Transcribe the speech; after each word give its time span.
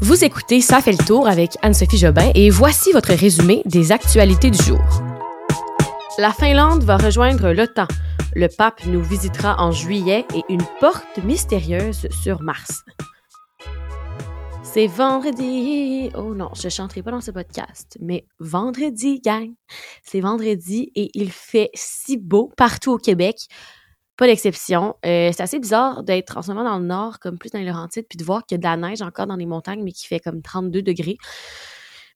Vous 0.00 0.24
écoutez 0.24 0.60
Ça 0.60 0.80
fait 0.80 0.92
le 0.92 1.04
tour 1.04 1.26
avec 1.26 1.56
Anne-Sophie 1.60 1.98
Jobin 1.98 2.30
et 2.36 2.50
voici 2.50 2.92
votre 2.92 3.12
résumé 3.12 3.62
des 3.64 3.90
actualités 3.90 4.48
du 4.48 4.62
jour. 4.62 4.78
La 6.18 6.32
Finlande 6.32 6.84
va 6.84 6.96
rejoindre 6.96 7.50
l'OTAN. 7.50 7.88
Le 8.36 8.46
pape 8.46 8.86
nous 8.86 9.02
visitera 9.02 9.56
en 9.58 9.72
juillet 9.72 10.24
et 10.36 10.44
une 10.48 10.62
porte 10.78 11.18
mystérieuse 11.24 12.06
sur 12.22 12.42
Mars. 12.42 12.84
C'est 14.62 14.86
vendredi. 14.86 16.10
Oh 16.14 16.32
non, 16.32 16.50
je 16.54 16.68
chanterai 16.68 17.02
pas 17.02 17.10
dans 17.10 17.20
ce 17.20 17.32
podcast, 17.32 17.98
mais 18.00 18.24
vendredi, 18.38 19.20
gang. 19.20 19.50
C'est 20.04 20.20
vendredi 20.20 20.92
et 20.94 21.10
il 21.14 21.32
fait 21.32 21.70
si 21.74 22.18
beau 22.18 22.52
partout 22.56 22.92
au 22.92 22.98
Québec. 22.98 23.48
Pas 24.18 24.26
d'exception. 24.26 24.96
Euh, 25.06 25.30
c'est 25.32 25.42
assez 25.42 25.60
bizarre 25.60 26.02
d'être 26.02 26.36
en 26.36 26.42
ce 26.42 26.48
moment 26.48 26.64
dans 26.64 26.80
le 26.80 26.84
nord, 26.84 27.20
comme 27.20 27.38
plus 27.38 27.50
dans 27.50 27.60
les 27.60 27.64
Laurentides, 27.64 28.06
puis 28.08 28.16
de 28.16 28.24
voir 28.24 28.44
qu'il 28.44 28.56
y 28.56 28.58
a 28.58 28.58
de 28.58 28.64
la 28.64 28.88
neige 28.88 29.00
encore 29.00 29.28
dans 29.28 29.36
les 29.36 29.46
montagnes, 29.46 29.84
mais 29.84 29.92
qui 29.92 30.06
fait 30.06 30.18
comme 30.18 30.42
32 30.42 30.82
degrés. 30.82 31.16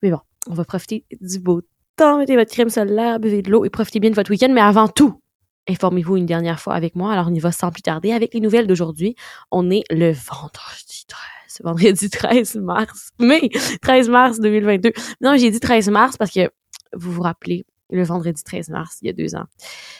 Mais 0.02 0.10
bon, 0.10 0.18
on 0.50 0.54
va 0.54 0.64
profiter 0.64 1.06
du 1.20 1.38
beau 1.38 1.62
temps. 1.96 2.18
Mettez 2.18 2.36
votre 2.36 2.50
crème 2.50 2.70
solaire, 2.70 3.20
buvez 3.20 3.40
de 3.42 3.50
l'eau 3.52 3.64
et 3.64 3.70
profitez 3.70 4.00
bien 4.00 4.10
de 4.10 4.16
votre 4.16 4.32
week-end. 4.32 4.50
Mais 4.52 4.60
avant 4.60 4.88
tout, 4.88 5.22
informez-vous 5.68 6.16
une 6.16 6.26
dernière 6.26 6.58
fois 6.58 6.74
avec 6.74 6.96
moi. 6.96 7.12
Alors, 7.12 7.28
on 7.28 7.34
y 7.34 7.38
va 7.38 7.52
sans 7.52 7.70
plus 7.70 7.82
tarder 7.82 8.10
avec 8.10 8.34
les 8.34 8.40
nouvelles 8.40 8.66
d'aujourd'hui. 8.66 9.14
On 9.52 9.70
est 9.70 9.84
le 9.88 10.10
vendredi 10.10 11.04
13, 11.06 11.60
vendredi 11.62 12.10
13 12.10 12.56
mars, 12.56 13.10
mai 13.20 13.48
13 13.80 14.08
mars 14.08 14.40
2022. 14.40 14.92
Non, 15.20 15.36
j'ai 15.36 15.52
dit 15.52 15.60
13 15.60 15.88
mars 15.90 16.16
parce 16.16 16.32
que 16.32 16.50
vous 16.94 17.12
vous 17.12 17.22
rappelez, 17.22 17.64
le 17.92 18.04
vendredi 18.04 18.42
13 18.42 18.70
mars, 18.70 18.98
il 19.02 19.06
y 19.06 19.10
a 19.10 19.12
deux 19.12 19.34
ans. 19.34 19.44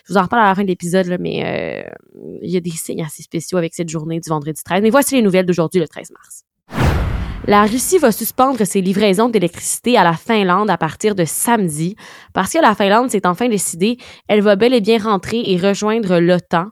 Je 0.06 0.12
vous 0.12 0.19
en 0.19 0.23
reparle 0.23 0.42
à 0.42 0.48
la 0.48 0.55
fin 0.55 0.62
de 0.62 0.69
l'épisode, 0.69 1.16
mais 1.20 1.45
euh, 1.45 1.91
il 2.42 2.50
y 2.50 2.56
a 2.56 2.60
des 2.60 2.70
signes 2.70 3.02
assez 3.05 3.23
spéciaux 3.23 3.59
avec 3.59 3.74
cette 3.74 3.88
journée 3.88 4.20
du 4.20 4.28
vendredi 4.28 4.60
13. 4.64 4.83
Mais 4.83 4.91
voici 4.91 5.14
les 5.14 5.23
nouvelles 5.23 5.46
d'aujourd'hui, 5.46 5.80
le 5.80 5.88
13 5.88 6.10
mars. 6.12 6.45
La 7.47 7.64
Russie 7.64 7.98
va 7.98 8.12
suspendre 8.12 8.64
ses 8.64 8.80
livraisons 8.80 9.28
d'électricité 9.28 9.98
à 9.98 10.05
la 10.05 10.12
Finlande 10.12 10.70
à 10.70 10.78
partir 10.78 11.17
de 11.17 11.25
samedi 11.25 11.97
parce 12.33 12.52
que 12.52 12.58
la 12.58 12.77
Finlande 12.77 13.11
s'est 13.11 13.27
enfin 13.27 13.48
décidée, 13.48 13.97
elle 14.28 14.42
va 14.42 14.55
bel 14.55 14.72
et 14.72 14.80
bien 14.80 14.98
rentrer 14.98 15.42
et 15.45 15.56
rejoindre 15.56 16.20
l'OTAN. 16.20 16.67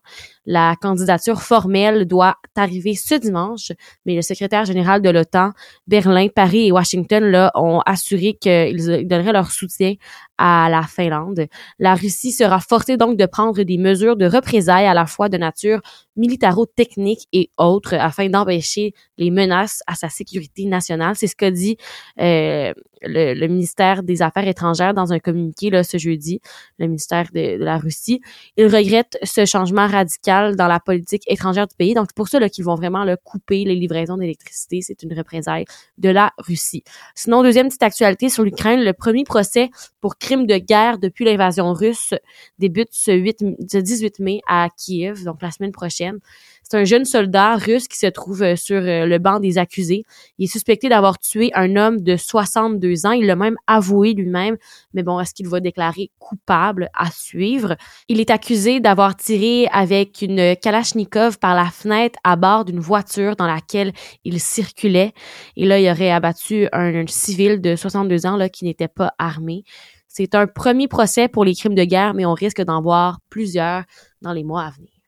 La 0.46 0.74
candidature 0.80 1.42
formelle 1.42 2.06
doit 2.06 2.36
arriver 2.56 2.94
ce 2.94 3.14
dimanche, 3.14 3.72
mais 4.06 4.14
le 4.14 4.22
secrétaire 4.22 4.64
général 4.64 5.02
de 5.02 5.10
l'OTAN, 5.10 5.52
Berlin, 5.86 6.28
Paris 6.28 6.69
et 6.69 6.72
Washington 6.72 7.24
là, 7.24 7.50
ont 7.55 7.80
assuré 7.86 8.34
qu'ils 8.41 9.06
donneraient 9.06 9.33
leur 9.33 9.50
soutien 9.50 9.94
à 10.38 10.68
la 10.70 10.83
Finlande. 10.83 11.46
La 11.78 11.94
Russie 11.94 12.33
sera 12.33 12.61
forcée 12.61 12.96
donc 12.96 13.18
de 13.18 13.27
prendre 13.27 13.62
des 13.62 13.77
mesures 13.77 14.16
de 14.16 14.24
représailles 14.24 14.86
à 14.86 14.94
la 14.94 15.05
fois 15.06 15.28
de 15.28 15.36
nature 15.36 15.80
militaro-technique 16.16 17.28
et 17.33 17.50
autres 17.58 17.94
afin 17.94 18.28
d'empêcher 18.28 18.94
les 19.18 19.30
menaces 19.30 19.83
à 19.86 19.94
sa 19.94 20.08
sécurité 20.08 20.64
nationale. 20.64 21.14
C'est 21.14 21.27
ce 21.27 21.36
qu'a 21.36 21.50
dit 21.50 21.77
euh, 22.20 22.72
le, 23.02 23.46
ministère 23.46 24.02
des 24.02 24.22
Affaires 24.22 24.48
étrangères 24.48 24.94
dans 24.94 25.12
un 25.12 25.18
communiqué 25.18 25.70
là, 25.70 25.83
ce 25.84 25.98
jeudi, 25.98 26.41
le 26.78 26.86
ministère 26.86 27.27
de, 27.34 27.56
la 27.62 27.78
Russie. 27.78 28.20
Il 28.56 28.66
regrette 28.66 29.18
ce 29.22 29.44
changement 29.44 29.86
radical 29.86 30.30
dans 30.31 30.69
la 30.69 30.81
politique 30.81 31.23
étrangère 31.27 31.67
du 31.67 31.75
pays. 31.77 31.95
Donc, 31.95 32.06
c'est 32.09 32.17
pour 32.17 32.28
ça 32.28 32.48
qu'ils 32.48 32.64
vont 32.64 32.75
vraiment 32.75 33.05
le 33.05 33.17
couper 33.17 33.64
les 33.64 33.75
livraisons 33.75 34.17
d'électricité. 34.17 34.81
C'est 34.83 35.03
une 35.03 35.12
représailles 35.12 35.64
de 35.98 36.09
la 36.09 36.33
Russie. 36.39 36.83
Sinon, 37.14 37.42
deuxième 37.42 37.69
petite 37.69 37.83
actualité 37.83 38.28
sur 38.28 38.45
l'Ukraine, 38.45 38.83
le 38.83 38.92
premier 38.92 39.25
procès 39.25 39.70
pour 40.01 40.17
crime 40.17 40.47
de 40.47 40.56
guerre 40.56 40.98
depuis 40.98 41.25
l'invasion 41.25 41.73
russe 41.73 42.14
débute 42.58 42.89
ce, 42.92 43.12
8, 43.12 43.45
ce 43.70 43.78
18 43.78 44.19
mai 44.20 44.41
à 44.47 44.69
Kiev, 44.77 45.25
donc 45.25 45.42
la 45.42 45.51
semaine 45.51 45.73
prochaine. 45.73 46.19
C'est 46.70 46.78
un 46.78 46.84
jeune 46.84 47.05
soldat 47.05 47.56
russe 47.56 47.89
qui 47.89 47.98
se 47.98 48.06
trouve 48.06 48.42
euh, 48.42 48.55
sur 48.55 48.77
euh, 48.77 49.05
le 49.05 49.19
banc 49.19 49.41
des 49.41 49.58
accusés. 49.58 50.05
Il 50.39 50.45
est 50.45 50.47
suspecté 50.47 50.89
d'avoir 50.89 51.19
tué 51.19 51.51
un 51.55 51.75
homme 51.75 52.01
de 52.01 52.17
62 52.17 53.06
ans. 53.06 53.11
Il 53.11 53.27
l'a 53.27 53.34
même 53.34 53.56
avoué 53.67 54.12
lui-même. 54.12 54.56
Mais 54.95 55.03
bon, 55.03 55.19
est-ce 55.19 55.34
qu'il 55.34 55.48
va 55.48 55.58
déclarer 55.58 56.12
coupable 56.20 56.89
à 56.95 57.11
suivre? 57.11 57.77
Il 58.06 58.20
est 58.20 58.30
accusé 58.30 58.79
d'avoir 58.79 59.17
tiré 59.17 59.67
avec 59.73 60.20
une 60.23 60.57
Kalachnikov 60.57 61.39
par 61.39 61.55
la 61.55 61.67
fenêtre 61.67 62.19
à 62.25 62.36
bord 62.36 62.64
d'une 62.64 62.81
voiture 62.81 63.36
dans 63.36 63.47
laquelle 63.47 63.92
il 64.25 64.41
circulait. 64.41 65.13
Et 65.57 65.67
là, 65.67 65.79
il 65.79 65.91
aurait 65.91 66.11
abattu 66.11 66.69
un, 66.73 67.07
civil 67.07 67.61
de 67.61 67.77
62 67.77 68.27
ans 68.27 68.36
là, 68.36 68.48
qui 68.48 68.64
n'était 68.64 68.89
pas 68.89 69.13
armé. 69.19 69.64
C'est 70.09 70.35
un 70.35 70.47
premier 70.47 70.89
procès 70.89 71.29
pour 71.29 71.45
les 71.45 71.55
crimes 71.55 71.75
de 71.75 71.85
guerre, 71.85 72.14
mais 72.14 72.27
on 72.27 72.35
risque 72.35 72.63
d'en 72.63 72.83
voir 72.83 73.20
plusieurs 73.30 73.85
dans 74.23 74.33
les 74.33 74.45
mois 74.45 74.64
à 74.64 74.70
venir. 74.70 74.99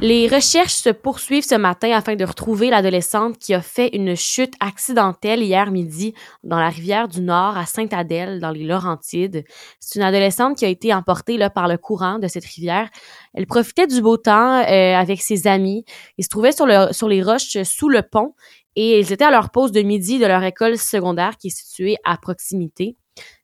Les 0.00 0.28
recherches 0.28 0.74
se 0.74 0.90
poursuivent 0.90 1.44
ce 1.44 1.56
matin 1.56 1.90
afin 1.90 2.14
de 2.14 2.24
retrouver 2.24 2.70
l'adolescente 2.70 3.36
qui 3.36 3.52
a 3.52 3.60
fait 3.60 3.88
une 3.96 4.14
chute 4.14 4.54
accidentelle 4.60 5.42
hier 5.42 5.72
midi 5.72 6.14
dans 6.44 6.60
la 6.60 6.68
rivière 6.68 7.08
du 7.08 7.20
Nord 7.20 7.58
à 7.58 7.66
Sainte-Adèle, 7.66 8.38
dans 8.38 8.52
les 8.52 8.62
Laurentides. 8.62 9.44
C'est 9.80 9.98
une 9.98 10.04
adolescente 10.04 10.56
qui 10.56 10.64
a 10.64 10.68
été 10.68 10.94
emportée 10.94 11.36
là, 11.36 11.50
par 11.50 11.66
le 11.66 11.78
courant 11.78 12.20
de 12.20 12.28
cette 12.28 12.44
rivière. 12.44 12.88
Elle 13.34 13.48
profitait 13.48 13.88
du 13.88 14.00
beau 14.00 14.16
temps 14.16 14.60
euh, 14.60 14.94
avec 14.94 15.20
ses 15.20 15.48
amis. 15.48 15.84
Ils 16.16 16.22
se 16.22 16.28
trouvaient 16.28 16.52
sur, 16.52 16.66
le, 16.66 16.92
sur 16.92 17.08
les 17.08 17.20
roches 17.20 17.60
sous 17.64 17.88
le 17.88 18.02
pont 18.02 18.34
et 18.76 19.00
ils 19.00 19.12
étaient 19.12 19.24
à 19.24 19.32
leur 19.32 19.50
pause 19.50 19.72
de 19.72 19.82
midi 19.82 20.20
de 20.20 20.26
leur 20.26 20.44
école 20.44 20.78
secondaire 20.78 21.36
qui 21.38 21.48
est 21.48 21.50
située 21.50 21.96
à 22.04 22.16
proximité. 22.18 22.96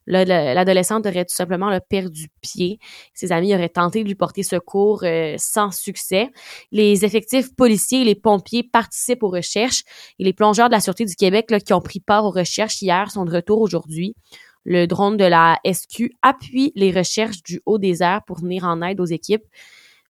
L'adolescente 0.07 1.05
aurait 1.05 1.25
tout 1.25 1.35
simplement 1.35 1.69
le 1.69 1.79
perdu 1.79 2.29
pied. 2.41 2.79
Ses 3.13 3.31
amis 3.31 3.53
auraient 3.55 3.69
tenté 3.69 4.03
de 4.03 4.07
lui 4.07 4.15
porter 4.15 4.43
secours 4.43 5.03
euh, 5.03 5.35
sans 5.37 5.71
succès. 5.71 6.29
Les 6.71 7.05
effectifs 7.05 7.55
policiers 7.55 8.01
et 8.01 8.05
les 8.05 8.15
pompiers 8.15 8.63
participent 8.63 9.23
aux 9.23 9.29
recherches 9.29 9.83
et 10.19 10.23
les 10.23 10.33
plongeurs 10.33 10.69
de 10.69 10.73
la 10.73 10.81
Sûreté 10.81 11.05
du 11.05 11.15
Québec 11.15 11.49
là, 11.49 11.59
qui 11.59 11.73
ont 11.73 11.81
pris 11.81 11.99
part 11.99 12.25
aux 12.25 12.31
recherches 12.31 12.81
hier 12.81 13.09
sont 13.11 13.25
de 13.25 13.31
retour 13.31 13.61
aujourd'hui. 13.61 14.15
Le 14.63 14.87
drone 14.87 15.17
de 15.17 15.25
la 15.25 15.59
SQ 15.65 16.11
appuie 16.21 16.71
les 16.75 16.91
recherches 16.91 17.43
du 17.43 17.61
haut 17.65 17.77
des 17.77 18.01
airs 18.01 18.23
pour 18.25 18.39
venir 18.39 18.63
en 18.63 18.81
aide 18.81 18.99
aux 18.99 19.05
équipes. 19.05 19.45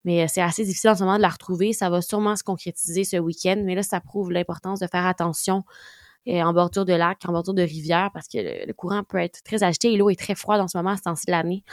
Mais 0.04 0.22
euh, 0.22 0.27
c'est 0.28 0.43
assez 0.43 0.65
difficile 0.65 0.91
en 0.91 0.94
ce 0.94 1.03
moment 1.03 1.16
de 1.16 1.22
la 1.22 1.28
retrouver. 1.28 1.72
Ça 1.72 1.91
va 1.91 2.03
sûrement 2.03 2.37
se 2.37 2.44
concrétiser 2.44 3.04
ce 3.04 3.16
week-end. 3.16 3.62
Mais 3.65 3.75
là, 3.75 3.83
ça 3.83 4.00
prouve 4.00 4.31
l'importance 4.31 4.81
de 4.81 4.87
faire 4.87 5.06
attention 5.06 5.65
en 6.26 6.52
bordure 6.52 6.84
de 6.84 6.94
lac, 6.94 7.18
en 7.26 7.32
bordure 7.32 7.54
de 7.54 7.62
rivière, 7.62 8.10
parce 8.12 8.28
que 8.28 8.66
le, 8.66 8.72
courant 8.72 9.04
peut 9.04 9.18
être 9.18 9.42
très 9.42 9.62
agité 9.62 9.92
et 9.92 9.96
l'eau 9.96 10.10
est 10.10 10.18
très 10.18 10.34
froide 10.34 10.60
en 10.60 10.68
ce 10.68 10.76
moment 10.76 10.90
à 10.90 10.96
ce 10.96 11.02
temps-ci 11.02 11.26
de 11.26 11.32
l'année. 11.32 11.64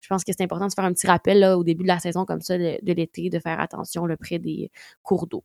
Je 0.00 0.08
pense 0.08 0.24
que 0.24 0.32
c'est 0.36 0.44
important 0.44 0.66
de 0.66 0.72
faire 0.74 0.84
un 0.84 0.92
petit 0.92 1.06
rappel 1.06 1.38
là, 1.38 1.56
au 1.56 1.64
début 1.64 1.84
de 1.84 1.88
la 1.88 1.98
saison 1.98 2.24
comme 2.24 2.40
ça 2.40 2.58
de, 2.58 2.78
de 2.82 2.92
l'été, 2.92 3.30
de 3.30 3.38
faire 3.38 3.60
attention 3.60 4.04
le 4.06 4.16
près 4.16 4.38
des 4.38 4.70
cours 5.02 5.26
d'eau. 5.26 5.44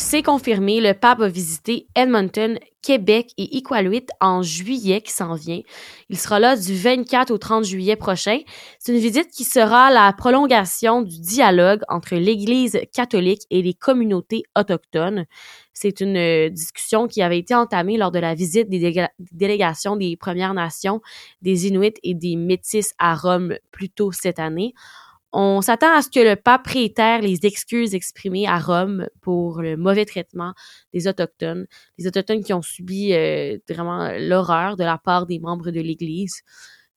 C'est 0.00 0.22
confirmé, 0.22 0.80
le 0.80 0.94
pape 0.94 1.18
va 1.18 1.28
visiter 1.28 1.88
Edmonton, 1.96 2.56
Québec 2.82 3.32
et 3.36 3.56
Iqaluit 3.56 4.06
en 4.20 4.42
juillet 4.42 5.00
qui 5.00 5.10
s'en 5.10 5.34
vient. 5.34 5.60
Il 6.08 6.16
sera 6.16 6.38
là 6.38 6.56
du 6.56 6.72
24 6.72 7.32
au 7.32 7.36
30 7.36 7.64
juillet 7.64 7.96
prochain. 7.96 8.38
C'est 8.78 8.92
une 8.92 9.00
visite 9.00 9.28
qui 9.32 9.42
sera 9.42 9.90
la 9.90 10.12
prolongation 10.12 11.02
du 11.02 11.20
dialogue 11.20 11.80
entre 11.88 12.14
l'Église 12.14 12.78
catholique 12.94 13.42
et 13.50 13.60
les 13.60 13.74
communautés 13.74 14.44
autochtones. 14.56 15.26
C'est 15.72 16.00
une 16.00 16.16
euh, 16.16 16.48
discussion 16.48 17.08
qui 17.08 17.20
avait 17.20 17.38
été 17.38 17.56
entamée 17.56 17.98
lors 17.98 18.12
de 18.12 18.20
la 18.20 18.36
visite 18.36 18.70
des 18.70 19.08
délégations 19.32 19.96
des 19.96 20.16
Premières 20.16 20.54
Nations, 20.54 21.00
des 21.42 21.66
Inuits 21.66 21.98
et 22.04 22.14
des 22.14 22.36
Métis 22.36 22.94
à 23.00 23.16
Rome 23.16 23.56
plus 23.72 23.90
tôt 23.90 24.12
cette 24.12 24.38
année. 24.38 24.74
On 25.32 25.60
s'attend 25.60 25.94
à 25.94 26.00
ce 26.00 26.08
que 26.08 26.20
le 26.20 26.36
pape 26.36 26.66
réitère 26.66 27.20
les 27.20 27.44
excuses 27.44 27.94
exprimées 27.94 28.46
à 28.46 28.58
Rome 28.58 29.06
pour 29.20 29.60
le 29.60 29.76
mauvais 29.76 30.06
traitement 30.06 30.54
des 30.94 31.06
Autochtones, 31.06 31.66
les 31.98 32.06
Autochtones 32.06 32.42
qui 32.42 32.54
ont 32.54 32.62
subi 32.62 33.12
euh, 33.12 33.58
vraiment 33.68 34.10
l'horreur 34.18 34.76
de 34.76 34.84
la 34.84 34.96
part 34.96 35.26
des 35.26 35.38
membres 35.38 35.70
de 35.70 35.80
l'Église. 35.80 36.42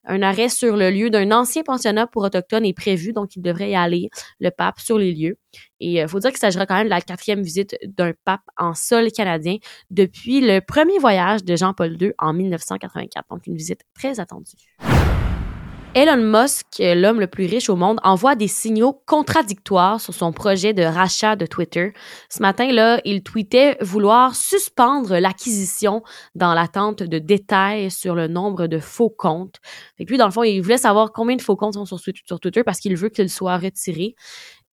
Un 0.05 0.23
arrêt 0.23 0.49
sur 0.49 0.77
le 0.77 0.89
lieu 0.89 1.09
d'un 1.11 1.31
ancien 1.31 1.61
pensionnat 1.61 2.07
pour 2.07 2.23
autochtones 2.23 2.65
est 2.65 2.73
prévu, 2.73 3.13
donc 3.13 3.35
il 3.35 3.41
devrait 3.41 3.69
y 3.69 3.75
aller, 3.75 4.09
le 4.39 4.49
pape, 4.49 4.79
sur 4.79 4.97
les 4.97 5.13
lieux. 5.13 5.37
Et 5.79 5.93
il 5.93 6.01
euh, 6.01 6.07
faut 6.07 6.19
dire 6.19 6.31
qu'il 6.31 6.39
s'agira 6.39 6.65
quand 6.65 6.75
même 6.75 6.85
de 6.85 6.89
la 6.89 7.01
quatrième 7.01 7.43
visite 7.43 7.75
d'un 7.85 8.13
pape 8.25 8.41
en 8.57 8.73
sol 8.73 9.11
canadien 9.11 9.57
depuis 9.91 10.41
le 10.41 10.59
premier 10.59 10.97
voyage 10.97 11.43
de 11.43 11.55
Jean-Paul 11.55 12.01
II 12.01 12.13
en 12.17 12.33
1984, 12.33 13.27
donc 13.29 13.45
une 13.45 13.55
visite 13.55 13.81
très 13.93 14.19
attendue. 14.19 14.55
Elon 15.93 16.23
Musk, 16.23 16.67
l'homme 16.79 17.19
le 17.19 17.27
plus 17.27 17.45
riche 17.47 17.69
au 17.69 17.75
monde, 17.75 17.99
envoie 18.03 18.35
des 18.35 18.47
signaux 18.47 19.03
contradictoires 19.05 19.99
sur 19.99 20.13
son 20.13 20.31
projet 20.31 20.73
de 20.73 20.83
rachat 20.83 21.35
de 21.35 21.45
Twitter. 21.45 21.91
Ce 22.29 22.41
matin-là, 22.41 23.01
il 23.03 23.23
tweetait 23.23 23.75
vouloir 23.81 24.33
suspendre 24.33 25.17
l'acquisition 25.17 26.01
dans 26.33 26.53
l'attente 26.53 27.03
de 27.03 27.19
détails 27.19 27.91
sur 27.91 28.15
le 28.15 28.29
nombre 28.29 28.67
de 28.67 28.79
faux 28.79 29.09
comptes. 29.09 29.57
Fait 29.97 30.05
que 30.05 30.11
lui, 30.11 30.17
dans 30.17 30.27
le 30.27 30.31
fond, 30.31 30.43
il 30.43 30.61
voulait 30.61 30.77
savoir 30.77 31.11
combien 31.11 31.35
de 31.35 31.41
faux 31.41 31.57
comptes 31.57 31.73
sont 31.73 31.97
sur, 31.97 32.39
Twitter 32.39 32.63
parce 32.63 32.79
qu'il 32.79 32.95
veut 32.95 33.09
qu'il 33.09 33.29
soit 33.29 33.57
retiré. 33.57 34.15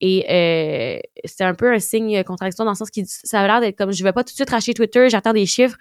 Et 0.01 0.25
euh, 0.31 1.01
c'était 1.25 1.43
un 1.43 1.55
peu 1.55 1.73
un 1.73 1.81
signe 1.81 2.23
contradictoire 2.23 2.65
dans 2.65 2.71
le 2.71 2.77
sens 2.77 2.91
qu'il 2.91 3.07
ça 3.09 3.41
avait 3.41 3.49
l'air 3.49 3.61
d'être 3.61 3.77
comme 3.77 3.91
je 3.91 4.05
vais 4.05 4.13
pas 4.13 4.23
tout 4.23 4.31
de 4.31 4.37
suite 4.37 4.51
racheter 4.51 4.73
Twitter, 4.73 5.09
j'attends 5.11 5.33
des 5.33 5.47
chiffres 5.47 5.77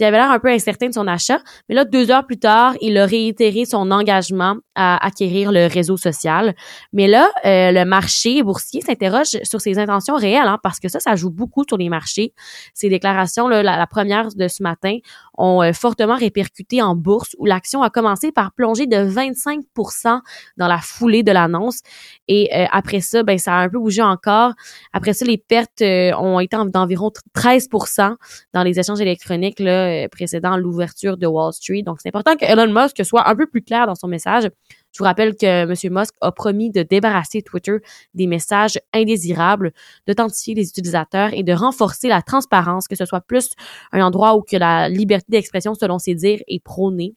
il 0.00 0.04
avait 0.04 0.16
l'air 0.16 0.30
un 0.30 0.38
peu 0.38 0.48
incertain 0.48 0.88
de 0.88 0.94
son 0.94 1.06
achat. 1.06 1.40
Mais 1.68 1.74
là, 1.74 1.84
deux 1.84 2.10
heures 2.10 2.26
plus 2.26 2.38
tard, 2.38 2.74
il 2.80 2.96
a 2.96 3.04
réitéré 3.04 3.64
son 3.64 3.90
engagement 3.90 4.56
à 4.82 4.96
acquérir 5.04 5.52
le 5.52 5.66
réseau 5.66 5.98
social. 5.98 6.54
Mais 6.94 7.06
là, 7.06 7.30
euh, 7.44 7.70
le 7.70 7.84
marché 7.84 8.42
boursier 8.42 8.80
s'interroge 8.80 9.36
sur 9.42 9.60
ses 9.60 9.78
intentions 9.78 10.16
réelles, 10.16 10.48
hein, 10.48 10.58
parce 10.62 10.80
que 10.80 10.88
ça, 10.88 11.00
ça 11.00 11.16
joue 11.16 11.28
beaucoup 11.28 11.64
sur 11.68 11.76
les 11.76 11.90
marchés. 11.90 12.32
Ces 12.72 12.88
déclarations, 12.88 13.46
là, 13.46 13.62
la, 13.62 13.86
première 13.86 14.28
de 14.34 14.48
ce 14.48 14.62
matin, 14.62 14.96
ont 15.36 15.62
euh, 15.62 15.74
fortement 15.74 16.16
répercuté 16.16 16.80
en 16.80 16.94
bourse, 16.94 17.36
où 17.38 17.44
l'action 17.44 17.82
a 17.82 17.90
commencé 17.90 18.32
par 18.32 18.52
plonger 18.52 18.86
de 18.86 18.96
25% 18.96 20.20
dans 20.56 20.66
la 20.66 20.78
foulée 20.78 21.22
de 21.22 21.32
l'annonce. 21.32 21.80
Et 22.26 22.48
euh, 22.54 22.64
après 22.72 23.00
ça, 23.00 23.22
ben 23.22 23.36
ça 23.36 23.56
a 23.56 23.60
un 23.60 23.68
peu 23.68 23.78
bougé 23.78 24.00
encore. 24.00 24.52
Après 24.94 25.12
ça, 25.12 25.26
les 25.26 25.36
pertes 25.36 25.82
ont 25.82 26.40
été 26.40 26.56
d'environ 26.72 27.12
13% 27.36 28.14
dans 28.54 28.62
les 28.62 28.78
échanges 28.78 29.00
électroniques 29.02 29.60
là, 29.60 30.08
précédant 30.08 30.56
l'ouverture 30.56 31.18
de 31.18 31.26
Wall 31.26 31.52
Street. 31.52 31.82
Donc, 31.82 31.98
c'est 32.00 32.08
important 32.08 32.34
que 32.36 32.46
Elon 32.46 32.72
Musk 32.72 33.04
soit 33.04 33.28
un 33.28 33.36
peu 33.36 33.46
plus 33.46 33.60
clair 33.62 33.86
dans 33.86 33.94
son 33.94 34.08
message. 34.08 34.48
Je 34.92 34.98
vous 34.98 35.04
rappelle 35.04 35.36
que 35.36 35.46
M. 35.46 35.74
Musk 35.94 36.14
a 36.20 36.32
promis 36.32 36.70
de 36.70 36.82
débarrasser 36.82 37.42
Twitter 37.42 37.76
des 38.14 38.26
messages 38.26 38.78
indésirables, 38.92 39.72
d'authentifier 40.06 40.54
les 40.54 40.68
utilisateurs 40.68 41.32
et 41.32 41.42
de 41.42 41.52
renforcer 41.52 42.08
la 42.08 42.22
transparence, 42.22 42.88
que 42.88 42.96
ce 42.96 43.04
soit 43.04 43.20
plus 43.20 43.52
un 43.92 44.02
endroit 44.02 44.36
où 44.36 44.42
que 44.42 44.56
la 44.56 44.88
liberté 44.88 45.26
d'expression, 45.28 45.74
selon 45.74 45.98
ses 45.98 46.14
dires, 46.14 46.40
est 46.48 46.62
prônée. 46.62 47.14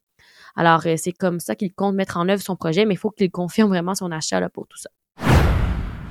Alors, 0.55 0.81
euh, 0.85 0.95
c'est 0.97 1.11
comme 1.11 1.39
ça 1.39 1.55
qu'il 1.55 1.73
compte 1.73 1.95
mettre 1.95 2.17
en 2.17 2.29
œuvre 2.29 2.41
son 2.41 2.55
projet, 2.55 2.85
mais 2.85 2.93
il 2.93 2.97
faut 2.97 3.09
qu'il 3.09 3.31
confirme 3.31 3.69
vraiment 3.69 3.95
son 3.95 4.11
achat 4.11 4.39
là, 4.39 4.49
pour 4.49 4.67
tout 4.67 4.77
ça. 4.77 4.89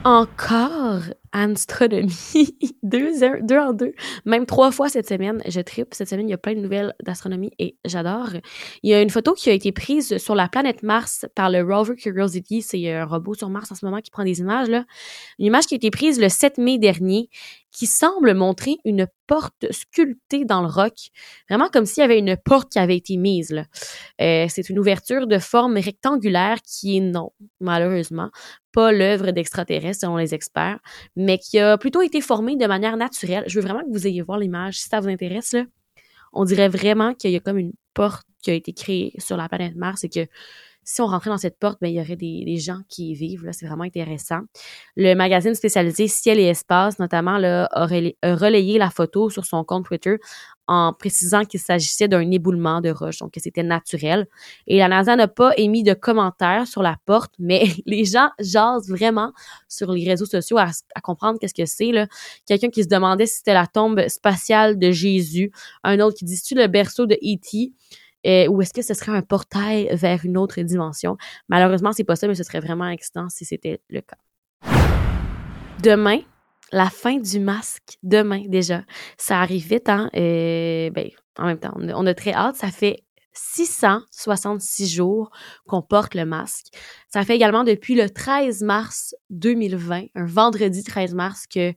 Encore 0.04 1.02
astronomie, 1.32 2.56
deux, 2.82 3.12
en 3.58 3.72
deux, 3.72 3.94
même 4.24 4.46
trois 4.46 4.70
fois 4.70 4.88
cette 4.88 5.08
semaine. 5.08 5.42
Je 5.48 5.60
tripe. 5.60 5.94
Cette 5.94 6.08
semaine, 6.08 6.28
il 6.28 6.30
y 6.30 6.34
a 6.34 6.38
plein 6.38 6.54
de 6.54 6.60
nouvelles 6.60 6.94
d'astronomie 7.02 7.52
et 7.58 7.76
j'adore. 7.84 8.30
Il 8.82 8.90
y 8.90 8.94
a 8.94 9.02
une 9.02 9.10
photo 9.10 9.34
qui 9.34 9.50
a 9.50 9.52
été 9.52 9.72
prise 9.72 10.18
sur 10.18 10.34
la 10.34 10.48
planète 10.48 10.82
Mars 10.82 11.26
par 11.34 11.50
le 11.50 11.62
rover 11.62 11.96
Curiosity. 11.96 12.62
C'est 12.62 12.92
un 12.92 13.04
robot 13.04 13.34
sur 13.34 13.48
Mars 13.48 13.72
en 13.72 13.74
ce 13.74 13.84
moment 13.84 14.00
qui 14.00 14.10
prend 14.10 14.24
des 14.24 14.40
images. 14.40 14.68
Là. 14.68 14.84
Une 15.38 15.46
image 15.46 15.66
qui 15.66 15.74
a 15.74 15.76
été 15.76 15.90
prise 15.90 16.20
le 16.20 16.28
7 16.28 16.58
mai 16.58 16.78
dernier 16.78 17.28
qui 17.72 17.86
semble 17.86 18.34
montrer 18.34 18.76
une 18.84 19.08
porte 19.26 19.66
sculptée 19.72 20.44
dans 20.44 20.60
le 20.60 20.68
roc, 20.68 20.92
vraiment 21.48 21.68
comme 21.68 21.86
s'il 21.86 22.02
y 22.02 22.04
avait 22.04 22.18
une 22.18 22.36
porte 22.36 22.70
qui 22.70 22.78
avait 22.78 22.96
été 22.96 23.16
mise. 23.16 23.52
Euh, 24.20 24.46
c'est 24.48 24.68
une 24.68 24.78
ouverture 24.78 25.26
de 25.26 25.38
forme 25.38 25.78
rectangulaire 25.78 26.58
qui 26.62 26.98
est 26.98 27.00
non, 27.00 27.32
malheureusement, 27.60 28.30
pas 28.72 28.92
l'œuvre 28.92 29.30
d'extraterrestres 29.30 30.02
selon 30.02 30.16
les 30.16 30.34
experts, 30.34 30.78
mais 31.22 31.38
qui 31.38 31.58
a 31.58 31.78
plutôt 31.78 32.02
été 32.02 32.20
formée 32.20 32.56
de 32.56 32.66
manière 32.66 32.96
naturelle. 32.96 33.44
Je 33.46 33.58
veux 33.58 33.66
vraiment 33.66 33.84
que 33.84 33.90
vous 33.90 34.06
ayez 34.06 34.22
voir 34.22 34.38
l'image 34.38 34.78
si 34.78 34.88
ça 34.88 35.00
vous 35.00 35.08
intéresse. 35.08 35.52
Là. 35.52 35.64
On 36.32 36.44
dirait 36.44 36.68
vraiment 36.68 37.14
qu'il 37.14 37.30
y 37.30 37.36
a 37.36 37.40
comme 37.40 37.58
une 37.58 37.72
porte 37.94 38.26
qui 38.42 38.50
a 38.50 38.54
été 38.54 38.72
créée 38.72 39.12
sur 39.18 39.36
la 39.36 39.48
planète 39.48 39.76
Mars 39.76 40.04
et 40.04 40.08
que 40.08 40.26
si 40.84 41.00
on 41.00 41.06
rentrait 41.06 41.30
dans 41.30 41.38
cette 41.38 41.58
porte, 41.58 41.78
ben, 41.80 41.88
il 41.88 41.94
y 41.94 42.00
aurait 42.00 42.16
des, 42.16 42.56
gens 42.56 42.80
qui 42.88 43.10
y 43.10 43.14
vivent. 43.14 43.44
Là, 43.44 43.52
c'est 43.52 43.66
vraiment 43.66 43.84
intéressant. 43.84 44.40
Le 44.96 45.14
magazine 45.14 45.54
spécialisé 45.54 46.08
Ciel 46.08 46.38
et 46.38 46.44
Espace, 46.44 46.98
notamment, 46.98 47.38
là, 47.38 47.68
a, 47.72 47.86
relayé 47.86 48.78
la 48.78 48.90
photo 48.90 49.30
sur 49.30 49.44
son 49.44 49.64
compte 49.64 49.84
Twitter 49.84 50.16
en 50.68 50.92
précisant 50.92 51.44
qu'il 51.44 51.60
s'agissait 51.60 52.08
d'un 52.08 52.30
éboulement 52.30 52.80
de 52.80 52.90
roche, 52.90 53.18
donc 53.18 53.32
que 53.32 53.40
c'était 53.40 53.62
naturel. 53.62 54.26
Et 54.66 54.78
la 54.78 54.88
NASA 54.88 55.16
n'a 55.16 55.28
pas 55.28 55.52
émis 55.56 55.82
de 55.82 55.92
commentaires 55.92 56.66
sur 56.66 56.82
la 56.82 56.96
porte, 57.04 57.34
mais 57.38 57.64
les 57.86 58.04
gens 58.04 58.30
jasent 58.38 58.88
vraiment 58.88 59.32
sur 59.68 59.92
les 59.92 60.08
réseaux 60.08 60.26
sociaux 60.26 60.58
à, 60.58 60.70
comprendre 61.02 61.38
qu'est-ce 61.40 61.54
que 61.54 61.66
c'est. 61.66 61.92
Quelqu'un 62.46 62.70
qui 62.70 62.84
se 62.84 62.88
demandait 62.88 63.26
si 63.26 63.38
c'était 63.38 63.54
la 63.54 63.66
tombe 63.66 64.06
spatiale 64.08 64.78
de 64.78 64.90
Jésus, 64.90 65.52
un 65.84 66.00
autre 66.00 66.18
qui 66.18 66.24
dit 66.24 66.40
le 66.52 66.66
berceau 66.66 67.06
de 67.06 67.14
E.T. 67.14 67.72
Euh, 68.26 68.46
ou 68.48 68.62
est-ce 68.62 68.72
que 68.72 68.82
ce 68.82 68.94
serait 68.94 69.12
un 69.12 69.22
portail 69.22 69.88
vers 69.92 70.24
une 70.24 70.36
autre 70.36 70.60
dimension? 70.60 71.16
Malheureusement, 71.48 71.92
c'est 71.92 72.04
pas 72.04 72.16
ça, 72.16 72.28
mais 72.28 72.34
ce 72.34 72.44
serait 72.44 72.60
vraiment 72.60 72.88
excitant 72.88 73.28
si 73.28 73.44
c'était 73.44 73.80
le 73.88 74.00
cas. 74.00 74.16
Demain, 75.82 76.20
la 76.72 76.88
fin 76.88 77.18
du 77.18 77.40
masque, 77.40 77.98
demain 78.02 78.42
déjà. 78.46 78.82
Ça 79.18 79.40
arrive 79.40 79.66
vite, 79.66 79.88
hein? 79.88 80.10
Euh, 80.16 80.90
ben, 80.90 81.08
en 81.38 81.46
même 81.46 81.58
temps, 81.58 81.74
on 81.76 82.06
a, 82.06 82.14
très 82.14 82.32
hâte. 82.32 82.56
Ça 82.56 82.70
fait 82.70 83.04
666 83.32 84.88
jours 84.88 85.30
qu'on 85.66 85.82
porte 85.82 86.14
le 86.14 86.24
masque. 86.24 86.66
Ça 87.08 87.24
fait 87.24 87.34
également 87.36 87.64
depuis 87.64 87.94
le 87.94 88.08
13 88.08 88.62
mars 88.62 89.14
2020, 89.30 90.06
un 90.14 90.26
vendredi 90.26 90.82
13 90.82 91.14
mars, 91.14 91.46
que 91.46 91.72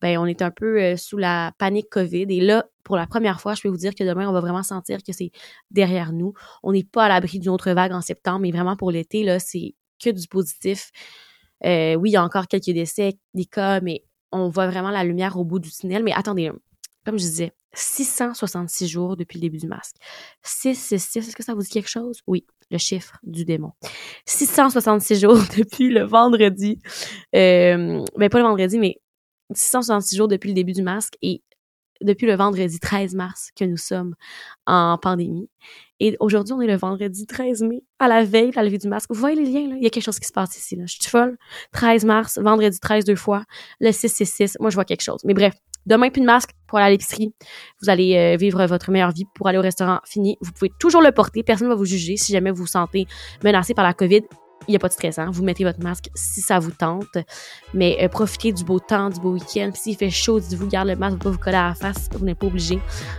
ben 0.00 0.18
on 0.18 0.26
est 0.26 0.42
un 0.42 0.50
peu 0.50 0.80
euh, 0.80 0.96
sous 0.96 1.16
la 1.16 1.52
panique 1.58 1.88
COVID. 1.90 2.26
Et 2.28 2.40
là, 2.40 2.66
pour 2.88 2.96
la 2.96 3.06
première 3.06 3.38
fois, 3.38 3.54
je 3.54 3.60
peux 3.60 3.68
vous 3.68 3.76
dire 3.76 3.94
que 3.94 4.02
demain, 4.02 4.26
on 4.26 4.32
va 4.32 4.40
vraiment 4.40 4.62
sentir 4.62 5.02
que 5.02 5.12
c'est 5.12 5.30
derrière 5.70 6.10
nous. 6.10 6.32
On 6.62 6.72
n'est 6.72 6.84
pas 6.84 7.04
à 7.04 7.08
l'abri 7.10 7.38
d'une 7.38 7.50
autre 7.50 7.70
vague 7.72 7.92
en 7.92 8.00
septembre, 8.00 8.40
mais 8.40 8.50
vraiment 8.50 8.76
pour 8.76 8.90
l'été, 8.90 9.24
là, 9.24 9.38
c'est 9.38 9.74
que 10.02 10.08
du 10.08 10.26
positif. 10.26 10.90
Euh, 11.66 11.96
oui, 11.96 12.10
il 12.10 12.12
y 12.14 12.16
a 12.16 12.24
encore 12.24 12.48
quelques 12.48 12.70
décès, 12.70 13.18
des 13.34 13.44
cas, 13.44 13.82
mais 13.82 14.04
on 14.32 14.48
voit 14.48 14.68
vraiment 14.68 14.90
la 14.90 15.04
lumière 15.04 15.36
au 15.36 15.44
bout 15.44 15.58
du 15.58 15.70
tunnel. 15.70 16.02
Mais 16.02 16.14
attendez, 16.14 16.50
comme 17.04 17.18
je 17.18 17.24
disais, 17.24 17.52
666 17.74 18.88
jours 18.88 19.18
depuis 19.18 19.36
le 19.36 19.42
début 19.42 19.58
du 19.58 19.66
masque. 19.66 19.96
666, 20.42 21.28
est-ce 21.28 21.36
que 21.36 21.44
ça 21.44 21.52
vous 21.52 21.60
dit 21.60 21.68
quelque 21.68 21.90
chose? 21.90 22.22
Oui, 22.26 22.46
le 22.70 22.78
chiffre 22.78 23.18
du 23.22 23.44
démon. 23.44 23.72
666 24.24 25.20
jours 25.20 25.36
depuis 25.58 25.90
le 25.90 26.04
vendredi. 26.04 26.78
Euh, 27.36 28.02
ben 28.16 28.30
pas 28.30 28.38
le 28.38 28.44
vendredi, 28.44 28.78
mais 28.78 28.96
666 29.52 30.16
jours 30.16 30.28
depuis 30.28 30.48
le 30.48 30.54
début 30.54 30.72
du 30.72 30.82
masque 30.82 31.18
et 31.20 31.42
depuis 32.02 32.26
le 32.26 32.34
vendredi 32.34 32.78
13 32.78 33.14
mars 33.14 33.50
que 33.56 33.64
nous 33.64 33.76
sommes 33.76 34.14
en 34.66 34.98
pandémie. 35.00 35.48
Et 36.00 36.16
aujourd'hui, 36.20 36.54
on 36.54 36.60
est 36.60 36.66
le 36.66 36.76
vendredi 36.76 37.26
13 37.26 37.62
mai, 37.62 37.82
à 37.98 38.08
la 38.08 38.24
veille 38.24 38.50
de 38.50 38.56
la 38.56 38.62
levée 38.62 38.78
du 38.78 38.88
masque. 38.88 39.10
Vous 39.10 39.18
voyez 39.18 39.36
les 39.36 39.50
liens, 39.50 39.68
là? 39.68 39.76
Il 39.76 39.82
y 39.82 39.86
a 39.86 39.90
quelque 39.90 40.04
chose 40.04 40.18
qui 40.18 40.26
se 40.26 40.32
passe 40.32 40.56
ici, 40.56 40.76
là. 40.76 40.84
Je 40.86 40.94
suis 40.94 41.10
folle. 41.10 41.36
13 41.72 42.04
mars, 42.04 42.38
vendredi 42.38 42.78
13 42.78 43.04
deux 43.04 43.16
fois, 43.16 43.44
le 43.80 43.90
666. 43.90 44.58
Moi, 44.60 44.70
je 44.70 44.76
vois 44.76 44.84
quelque 44.84 45.02
chose. 45.02 45.20
Mais 45.24 45.34
bref, 45.34 45.54
demain, 45.86 46.10
plus 46.10 46.20
de 46.20 46.26
masque 46.26 46.50
pour 46.68 46.78
aller 46.78 46.86
à 46.86 46.90
l'épicerie. 46.90 47.34
Vous 47.82 47.90
allez 47.90 48.16
euh, 48.16 48.36
vivre 48.36 48.64
votre 48.66 48.90
meilleure 48.90 49.12
vie 49.12 49.24
pour 49.34 49.48
aller 49.48 49.58
au 49.58 49.62
restaurant 49.62 50.00
fini. 50.04 50.36
Vous 50.40 50.52
pouvez 50.52 50.70
toujours 50.78 51.02
le 51.02 51.10
porter. 51.10 51.42
Personne 51.42 51.66
ne 51.66 51.72
va 51.72 51.76
vous 51.76 51.84
juger 51.84 52.16
si 52.16 52.32
jamais 52.32 52.50
vous 52.50 52.58
vous 52.58 52.66
sentez 52.66 53.06
menacé 53.42 53.74
par 53.74 53.84
la 53.84 53.94
COVID 53.94 54.22
il 54.66 54.72
n'y 54.72 54.76
a 54.76 54.78
pas 54.78 54.88
de 54.88 54.92
stress, 54.92 55.18
hein? 55.18 55.30
Vous 55.32 55.42
mettez 55.42 55.64
votre 55.64 55.82
masque 55.82 56.10
si 56.14 56.40
ça 56.40 56.58
vous 56.58 56.70
tente. 56.70 57.16
Mais 57.74 57.98
euh, 58.02 58.08
profitez 58.08 58.52
du 58.52 58.64
beau 58.64 58.78
temps, 58.78 59.10
du 59.10 59.20
beau 59.20 59.32
week-end. 59.32 59.70
S'il 59.74 59.96
fait 59.96 60.10
chaud, 60.10 60.40
dites-vous, 60.40 60.66
garde 60.66 60.88
le 60.88 60.96
masque, 60.96 61.14
vous 61.14 61.24
pas 61.24 61.30
vous 61.30 61.38
coller 61.38 61.56
à 61.56 61.68
la 61.68 61.74
face. 61.74 62.08
Vous 62.12 62.24
n'êtes 62.24 62.38
pas 62.38 62.46
obligé. 62.46 62.78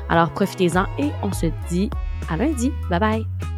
Alors 0.10 0.32
profitez-en 0.32 0.86
et 0.98 1.10
on 1.24 1.32
se 1.32 1.48
dit 1.70 1.90
à 2.30 2.38
lundi. 2.38 2.72
Bye 2.90 3.00
bye! 3.00 3.49